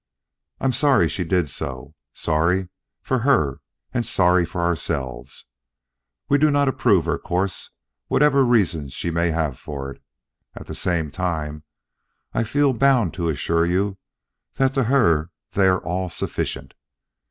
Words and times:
I 0.59 0.65
am 0.65 0.71
sorry 0.71 1.07
she 1.07 1.23
did 1.23 1.47
so, 1.47 1.93
sorry 2.11 2.69
for 3.03 3.19
her 3.19 3.61
and 3.93 4.03
sorry 4.03 4.47
for 4.47 4.61
ourselves. 4.61 5.45
We 6.27 6.39
do 6.39 6.49
not 6.49 6.67
approve 6.67 7.05
her 7.05 7.19
course, 7.19 7.69
whatever 8.07 8.43
reasons 8.43 8.93
she 8.93 9.11
may 9.11 9.29
have 9.29 9.59
for 9.59 9.91
it. 9.91 10.01
At 10.55 10.65
the 10.65 10.73
same 10.73 11.11
time, 11.11 11.65
I 12.33 12.43
feel 12.43 12.73
bound 12.73 13.13
to 13.13 13.29
assure 13.29 13.67
you 13.67 13.99
that 14.55 14.73
to 14.73 14.85
her 14.85 15.29
they 15.51 15.67
are 15.67 15.83
all 15.83 16.09
sufficient. 16.09 16.73